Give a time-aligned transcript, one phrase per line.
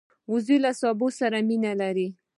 [0.31, 2.07] وزې له سبو سره مینه لري